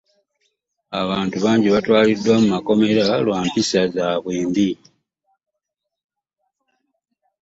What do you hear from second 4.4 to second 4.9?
mbi.